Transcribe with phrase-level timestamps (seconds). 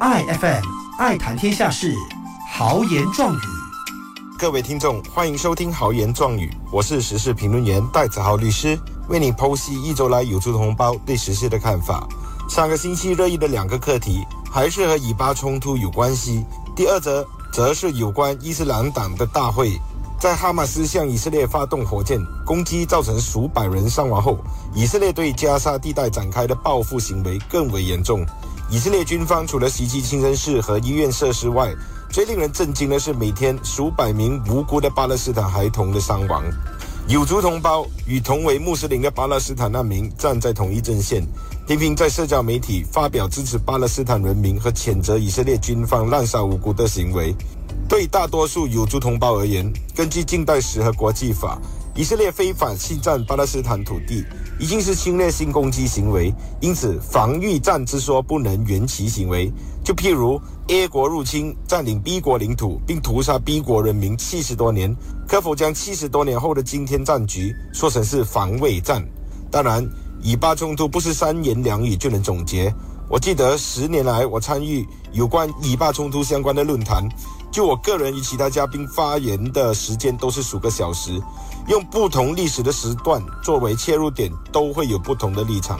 [0.00, 0.62] 爱 FM
[0.96, 1.92] 爱谈天下事，
[2.52, 3.40] 豪言壮语。
[4.38, 12.06] 各位听众，欢迎收听豪言壮语，我是时事评论员戴子豪律师，为你剖析一周来有族同胞对时事的看法。
[12.48, 16.44] 上个星期热议的两个课题，还是和以巴冲突有关系。
[16.76, 19.80] 第二则则是有关伊斯兰党的大会，
[20.20, 24.38] 在哈马斯向以色列发动火箭攻击，造成数百人伤亡后，
[24.72, 28.24] 以色列对加沙地带展开的报复行为更为严重。
[28.70, 31.74] 以色列军方除了袭击清真寺和医院设施外，
[32.10, 36.44] 最令人震惊的是每天数百名无辜的巴勒斯坦孩童的伤亡。
[37.08, 41.26] 有族同胞与同为穆斯林的巴勒斯坦难民站在同一阵线，
[41.66, 47.34] 频频在社交媒体发表支持巴勒斯坦人民和谴责以色列军方滥杀无辜的行为。
[47.88, 51.58] 对大多数有族同胞而言，根据近代史和国际法，
[51.98, 54.24] 以色列非法侵占巴勒斯坦土地。
[54.60, 59.52] 已经是侵略性攻击行为，因此防御战之说不能原其行为。
[59.84, 64.94] 就譬如 A 国入侵占领 B 国领土，并屠杀 B 国人民七十多年，
[65.28, 69.04] 可否将七十多年后的今天战局说成是防卫战？
[69.50, 69.84] 当然，
[70.22, 72.72] 以巴冲突不是三言两语就能总结。
[73.08, 77.08] 我记得十年来，我参与有关以巴冲突相关的论坛，
[77.50, 81.20] 就我个人与其他嘉宾发言的时间都是数个小时。
[81.66, 85.78] 用不同历史的时段作为切入点，都会有不同的立场。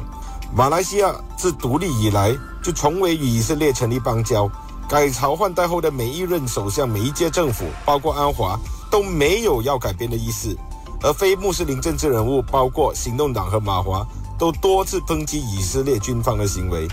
[0.54, 4.50] 马来西亚自独立以来就从未与以色列成立邦交，
[4.88, 8.58] 改朝换代后的每一任首相、每一届政府，包括安华，
[8.90, 10.56] 都没有要改变的意思。
[11.02, 14.06] 而非穆斯林政治人物，包括行动党和马华，
[14.38, 16.88] 都多次抨击以色列军方的行为。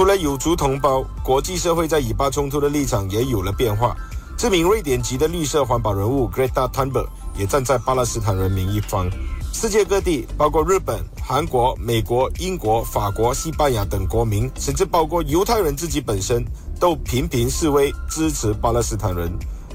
[0.00, 3.94] 除了有族同胞，国际社会在以巴冲突的立场也有了变化。
[4.34, 9.10] 知名瑞典籍的绿色环保人物 Greta Thunberg 也站在巴勒斯坦人民一方。
[9.52, 16.42] 世界各地，包括日本、韩国、美国、英国、法国、西班牙等国民，甚至包括犹太人自己本身，
[16.80, 19.30] 都频频示威支持巴勒斯坦人。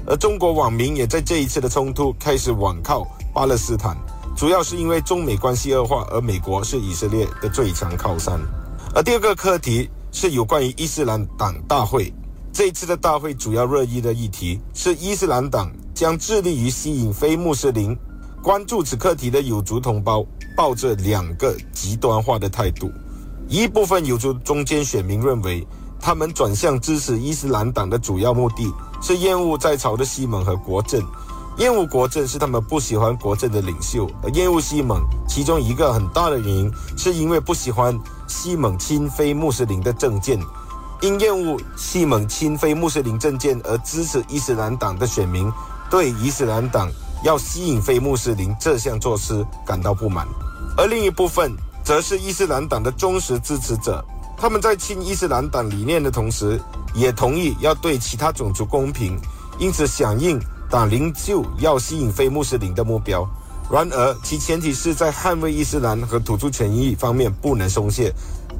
[0.08, 3.96] 而中国网民也在这一次的冲突开始网靠巴勒斯坦，
[4.36, 8.40] 主要是因为中美关系恶化，而美国是以色列的最强靠山。
[8.92, 12.10] 而第二个课题是有关于伊斯兰党大会。
[12.50, 17.94] 这一次的大会主要热议的议题是伊斯兰党将致力于吸引非穆斯林。
[18.42, 20.24] 关注此课题的有族同胞
[20.56, 22.90] 抱着两个极端化的态度。
[23.46, 25.66] 一部分有族中间选民认为，
[26.00, 28.72] 他们转向支持伊斯兰党的主要目的
[29.02, 31.04] 是厌恶在朝的西蒙和国政。
[31.58, 40.40] 厌恶国政是他们不喜欢国政的领袖，而厌恶西蒙其中一个很大的原因是因为不喜欢西蒙亲非穆斯林的政见。
[41.02, 45.52] 因厌恶西蒙亲非穆斯林政见而支持伊斯兰党的选民，
[45.90, 46.90] 对伊斯兰党
[47.22, 50.26] 要吸引非穆斯林这项措施感到不满；
[50.74, 51.54] 而另一部分
[51.84, 54.02] 则是伊斯兰党的忠实支持者，
[54.38, 56.58] 他们在亲伊斯兰党理念的同时，
[56.94, 59.20] 也同意要对其他种族公平，
[59.58, 63.28] 因此响应党领袖要吸引非穆斯林的目标。
[63.70, 68.12] 然而，其前提是在捍卫伊斯兰和土著权益方面不能松懈。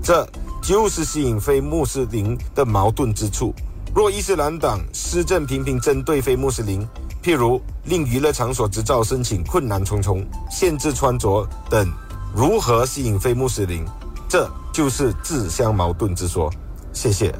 [0.03, 0.27] 这。
[0.63, 3.55] 就是吸引非穆斯林的矛盾之处。
[3.95, 6.85] 若伊斯兰党施政频频针对非穆斯林，
[7.23, 11.89] 譬如令娱乐场所执照申请困难重重、限制穿着等，
[12.35, 13.85] 如何吸引非穆斯林？
[14.29, 16.53] 这就是自相矛盾之说。
[16.93, 17.33] 谢谢。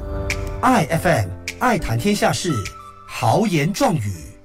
[0.61, 1.29] 爱 FM
[1.59, 2.53] 爱谈天下事，
[3.09, 4.36] 豪言壮语。